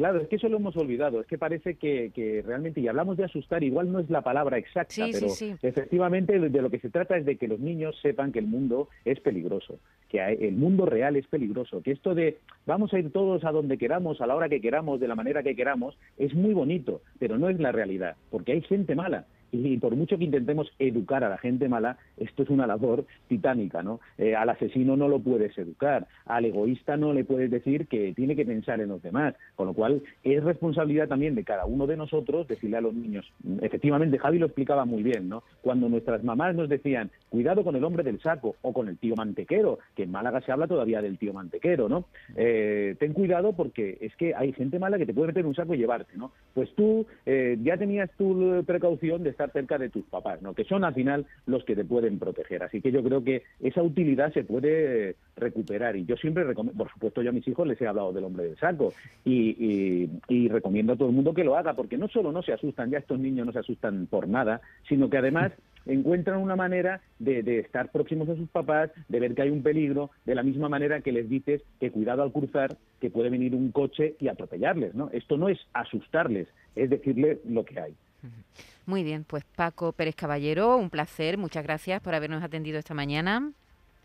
Claro, 0.00 0.18
es 0.18 0.28
que 0.28 0.36
eso 0.36 0.48
lo 0.48 0.56
hemos 0.56 0.74
olvidado. 0.78 1.20
Es 1.20 1.26
que 1.26 1.36
parece 1.36 1.74
que, 1.74 2.42
realmente, 2.46 2.80
y 2.80 2.88
hablamos 2.88 3.18
de 3.18 3.24
asustar, 3.24 3.62
igual 3.62 3.92
no 3.92 3.98
es 3.98 4.08
la 4.08 4.22
palabra 4.22 4.56
exacta, 4.56 5.04
pero 5.12 5.26
efectivamente 5.60 6.40
de, 6.40 6.62
lo 6.62 6.70
que 6.70 6.78
se 6.78 6.88
trata 6.88 7.18
es 7.18 7.26
de 7.26 7.36
que 7.36 7.46
los 7.46 7.60
niños 7.60 7.98
sepan 8.00 8.32
que 8.32 8.38
el 8.38 8.46
mundo 8.46 8.88
es 9.04 9.20
peligroso, 9.20 9.78
que 10.08 10.24
el 10.24 10.54
mundo 10.54 10.86
real 10.86 11.16
es 11.16 11.26
peligroso, 11.26 11.82
que 11.82 11.90
esto 11.90 12.14
de 12.14 12.38
vamos 12.64 12.94
a 12.94 12.98
ir 12.98 13.12
todos 13.12 13.44
a 13.44 13.52
donde 13.52 13.76
queramos, 13.76 14.22
a 14.22 14.26
la 14.26 14.36
hora 14.36 14.48
que 14.48 14.62
queramos, 14.62 15.00
de 15.00 15.08
la 15.08 15.16
manera 15.16 15.42
que 15.42 15.54
queramos, 15.54 15.98
es 16.16 16.34
muy 16.34 16.54
bonito, 16.54 17.02
pero 17.18 17.36
no 17.36 17.50
es 17.50 17.60
la 17.60 17.70
realidad, 17.70 18.16
porque 18.30 18.52
hay 18.52 18.62
gente 18.62 18.94
mala 18.94 19.26
y 19.52 19.76
por 19.78 19.96
mucho 19.96 20.16
que 20.16 20.24
intentemos 20.24 20.72
educar 20.78 21.24
a 21.24 21.28
la 21.28 21.38
gente 21.38 21.68
mala, 21.68 21.98
esto 22.20 22.42
es 22.42 22.50
una 22.50 22.66
labor 22.66 23.04
titánica, 23.28 23.82
¿no? 23.82 24.00
Eh, 24.18 24.34
al 24.34 24.48
asesino 24.48 24.96
no 24.96 25.08
lo 25.08 25.18
puedes 25.18 25.56
educar, 25.58 26.06
al 26.26 26.44
egoísta 26.44 26.96
no 26.96 27.12
le 27.12 27.24
puedes 27.24 27.50
decir 27.50 27.88
que 27.88 28.12
tiene 28.14 28.36
que 28.36 28.44
pensar 28.44 28.80
en 28.80 28.88
los 28.90 29.02
demás, 29.02 29.34
con 29.56 29.66
lo 29.66 29.74
cual 29.74 30.02
es 30.22 30.44
responsabilidad 30.44 31.08
también 31.08 31.34
de 31.34 31.44
cada 31.44 31.64
uno 31.64 31.86
de 31.86 31.96
nosotros 31.96 32.46
decirle 32.46 32.76
a 32.76 32.80
los 32.80 32.94
niños, 32.94 33.30
efectivamente 33.60 34.18
Javi 34.18 34.38
lo 34.38 34.46
explicaba 34.46 34.84
muy 34.84 35.02
bien, 35.02 35.28
¿no? 35.28 35.42
Cuando 35.62 35.88
nuestras 35.88 36.22
mamás 36.22 36.54
nos 36.54 36.68
decían, 36.68 37.10
cuidado 37.28 37.64
con 37.64 37.76
el 37.76 37.84
hombre 37.84 38.02
del 38.02 38.20
saco 38.20 38.56
o 38.62 38.72
con 38.72 38.88
el 38.88 38.98
tío 38.98 39.16
mantequero, 39.16 39.78
que 39.96 40.04
en 40.04 40.10
Málaga 40.10 40.40
se 40.40 40.52
habla 40.52 40.66
todavía 40.66 41.02
del 41.02 41.18
tío 41.18 41.32
mantequero, 41.32 41.88
¿no? 41.88 42.04
Eh, 42.36 42.96
ten 42.98 43.12
cuidado 43.12 43.52
porque 43.52 43.98
es 44.00 44.14
que 44.16 44.34
hay 44.34 44.52
gente 44.52 44.78
mala 44.78 44.98
que 44.98 45.06
te 45.06 45.14
puede 45.14 45.28
meter 45.28 45.40
en 45.40 45.46
un 45.46 45.54
saco 45.54 45.74
y 45.74 45.78
llevarte, 45.78 46.16
¿no? 46.16 46.32
Pues 46.54 46.72
tú 46.74 47.06
eh, 47.26 47.58
ya 47.62 47.76
tenías 47.76 48.10
tu 48.16 48.62
precaución 48.66 49.22
de 49.22 49.30
estar 49.30 49.50
cerca 49.52 49.78
de 49.78 49.88
tus 49.88 50.04
papás, 50.04 50.42
¿no? 50.42 50.54
que 50.54 50.64
son 50.64 50.84
al 50.84 50.94
final 50.94 51.26
los 51.46 51.64
que 51.64 51.76
te 51.76 51.84
pueden 51.84 52.09
proteger. 52.18 52.62
Así 52.62 52.80
que 52.80 52.92
yo 52.92 53.02
creo 53.02 53.22
que 53.22 53.42
esa 53.60 53.82
utilidad 53.82 54.32
se 54.32 54.44
puede 54.44 55.16
recuperar 55.36 55.96
y 55.96 56.04
yo 56.04 56.16
siempre 56.16 56.44
recomiendo, 56.44 56.82
por 56.82 56.92
supuesto 56.92 57.22
yo 57.22 57.30
a 57.30 57.32
mis 57.32 57.46
hijos 57.48 57.66
les 57.66 57.80
he 57.80 57.86
hablado 57.86 58.12
del 58.12 58.24
hombre 58.24 58.44
del 58.44 58.58
saco 58.58 58.92
y, 59.24 60.08
recomiendo 60.48 60.94
a 60.94 60.96
todo 60.96 61.08
el 61.08 61.14
mundo 61.14 61.32
que 61.32 61.44
lo 61.44 61.56
haga 61.56 61.74
porque 61.74 61.96
no 61.96 62.08
solo 62.08 62.32
no 62.32 62.42
se 62.42 62.52
asustan, 62.52 62.90
ya 62.90 62.98
estos 62.98 63.18
niños 63.20 63.46
no 63.46 63.52
se 63.52 63.60
asustan 63.60 64.06
por 64.06 64.26
nada, 64.26 64.60
sino 64.88 65.08
que 65.08 65.18
además 65.18 65.52
encuentran 65.86 66.40
una 66.40 66.56
manera 66.56 67.00
de, 67.18 67.42
de, 67.42 67.60
estar 67.60 67.90
próximos 67.90 68.28
a 68.28 68.36
sus 68.36 68.48
papás, 68.48 68.90
de 69.08 69.20
ver 69.20 69.34
que 69.34 69.42
hay 69.42 69.50
un 69.50 69.62
peligro, 69.62 70.10
de 70.26 70.34
la 70.34 70.42
misma 70.42 70.68
manera 70.68 71.00
que 71.00 71.12
les 71.12 71.28
dices 71.28 71.62
que 71.78 71.90
cuidado 71.90 72.22
al 72.22 72.32
cruzar, 72.32 72.76
que 73.00 73.10
puede 73.10 73.30
venir 73.30 73.54
un 73.54 73.70
coche 73.70 74.16
y 74.18 74.28
atropellarles, 74.28 74.94
¿no? 74.94 75.08
Esto 75.12 75.36
no 75.36 75.48
es 75.48 75.58
asustarles, 75.72 76.48
es 76.74 76.90
decirles 76.90 77.38
lo 77.44 77.64
que 77.64 77.80
hay. 77.80 77.94
Muy 78.86 79.04
bien, 79.04 79.24
pues 79.24 79.44
Paco 79.56 79.92
Pérez 79.92 80.16
Caballero, 80.16 80.76
un 80.76 80.90
placer, 80.90 81.38
muchas 81.38 81.62
gracias 81.62 82.00
por 82.00 82.14
habernos 82.14 82.42
atendido 82.42 82.78
esta 82.78 82.94
mañana. 82.94 83.52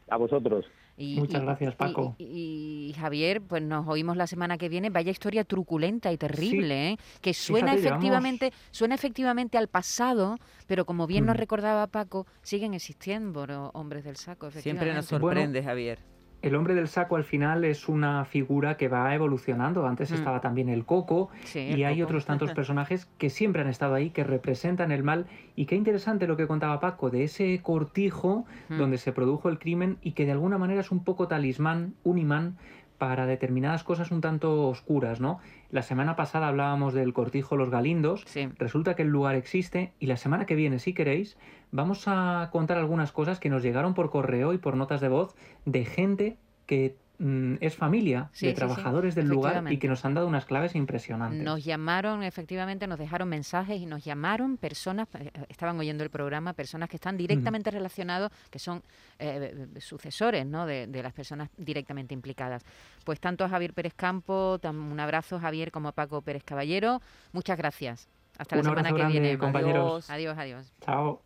A 0.10 0.18
vosotros. 0.18 0.66
Muchas 0.98 1.42
gracias, 1.42 1.76
Paco. 1.76 2.16
Y, 2.18 2.96
Javier, 2.98 3.42
pues 3.42 3.62
nos 3.62 3.86
oímos 3.88 4.16
la 4.16 4.28
semana 4.28 4.58
que 4.58 4.70
viene. 4.70 4.90
Vaya 4.90 5.12
historia 5.12 5.44
truculenta 5.44 6.12
y 6.12 6.18
terrible, 6.18 6.92
¿eh? 6.92 6.98
que 7.22 7.34
suena 7.34 7.74
efectivamente, 7.74 8.54
suena 8.72 8.96
efectivamente 8.96 9.58
al 9.58 9.68
pasado, 9.68 10.38
pero 10.68 10.86
como 10.86 11.06
bien 11.06 11.26
nos 11.26 11.36
mm. 11.36 11.40
recordaba 11.40 11.88
Paco, 11.88 12.26
siguen 12.44 12.74
existiendo 12.74 13.72
hombres 13.74 14.06
del 14.06 14.16
saco. 14.16 14.52
Siempre 14.52 14.94
nos 14.94 15.08
sorprende, 15.08 15.62
Javier. 15.64 16.00
El 16.42 16.56
hombre 16.56 16.76
del 16.76 16.88
saco 16.88 17.16
al 17.16 17.24
final 17.24 17.66
es 17.66 17.90
una 17.90 18.24
figura 18.26 18.78
que 18.78 18.88
va 18.88 19.14
evolucionando. 19.16 19.88
Antes 19.88 20.12
mm. 20.12 20.16
estaba 20.16 20.42
también 20.42 20.70
el 20.70 20.86
coco 20.86 21.30
y 21.54 21.84
hay 21.84 22.02
otros 22.02 22.26
tantos 22.26 22.52
personajes 22.54 23.08
que 23.18 23.30
siempre 23.30 23.62
han 23.62 23.68
estado 23.68 23.96
ahí, 23.96 24.12
que 24.12 24.24
representan 24.24 24.92
el 24.92 25.04
mal. 25.04 25.26
Y 25.56 25.66
qué 25.66 25.76
interesante 25.76 26.28
lo 26.28 26.38
que 26.38 26.48
contaba 26.48 26.80
Paco 26.80 27.10
de 27.10 27.24
ese 27.24 27.60
cortijo 27.64 28.46
mm. 28.70 28.78
donde 28.78 28.98
se 28.98 29.12
produjo 29.12 29.50
el 29.50 29.60
crimen 29.60 29.98
y 30.02 30.12
que 30.12 30.26
de 30.26 30.34
alguna 30.34 30.58
manera 30.58 30.82
es 30.82 30.92
un 30.92 31.04
poco 31.04 31.28
talismán, 31.28 31.96
un 32.04 32.18
imán 32.18 32.58
para 33.08 33.28
determinadas 33.28 33.84
cosas 33.84 34.10
un 34.10 34.20
tanto 34.20 34.68
oscuras, 34.68 35.20
¿no? 35.22 35.40
La 35.70 35.84
semana 35.84 36.16
pasada 36.16 36.48
hablábamos 36.48 36.96
del 36.96 37.14
cortijo 37.14 37.56
Los 37.56 37.70
Galindos, 37.70 38.26
resulta 38.58 38.96
que 38.96 39.04
el 39.04 39.10
lugar 39.10 39.36
existe 39.36 39.94
y 40.00 40.08
la 40.08 40.18
semana 40.18 40.48
que 40.48 40.56
viene, 40.56 40.80
si 40.80 40.96
queréis, 40.96 41.38
vamos 41.72 42.06
a 42.08 42.50
contar 42.52 42.80
algunas 42.80 43.12
cosas 43.12 43.40
que 43.40 43.52
nos 43.52 43.62
llegaron 43.62 43.94
por 43.94 44.10
correo 44.10 44.54
y 44.54 44.58
por 44.58 44.76
notas 44.76 45.02
de 45.02 45.10
voz 45.10 45.36
de 45.66 45.86
gente 45.86 46.38
que 46.66 46.98
Mm, 47.18 47.56
es 47.62 47.76
familia 47.76 48.30
de 48.40 48.54
trabajadores 48.54 49.16
del 49.16 49.28
lugar 49.28 49.72
y 49.72 49.78
que 49.78 49.88
nos 49.88 50.04
han 50.04 50.14
dado 50.14 50.28
unas 50.28 50.46
claves 50.46 50.76
impresionantes. 50.76 51.42
Nos 51.42 51.64
llamaron, 51.64 52.24
efectivamente, 52.24 52.88
nos 52.88 53.00
dejaron 53.00 53.30
mensajes 53.30 53.80
y 53.80 53.86
nos 53.86 54.04
llamaron 54.04 54.58
personas, 54.58 55.08
eh, 55.20 55.32
estaban 55.48 55.80
oyendo 55.80 56.04
el 56.04 56.10
programa, 56.10 56.54
personas 56.54 56.90
que 56.90 56.98
están 56.98 57.18
directamente 57.18 57.72
relacionados, 57.72 58.32
que 58.50 58.60
son 58.60 58.84
eh, 59.20 59.68
sucesores 59.80 60.46
¿no? 60.46 60.66
de, 60.66 60.88
las 60.88 61.14
personas 61.14 61.50
directamente 61.58 62.14
implicadas. 62.14 62.64
Pues 63.04 63.20
tanto 63.20 63.46
a 63.46 63.50
Javier 63.50 63.74
Pérez 63.74 63.94
Campo, 63.94 64.60
un 64.64 65.00
abrazo 65.00 65.40
Javier 65.40 65.72
como 65.72 65.90
a 65.90 65.92
Paco 65.94 66.22
Pérez 66.22 66.44
Caballero. 66.44 67.02
Muchas 67.32 67.58
gracias. 67.58 68.10
Hasta 68.38 68.58
la 68.58 68.64
semana 68.64 68.92
que 68.92 69.06
viene. 69.06 69.38
Compañeros. 69.38 70.10
Adiós, 70.10 70.38
adiós. 70.38 70.74
Chao. 70.82 71.22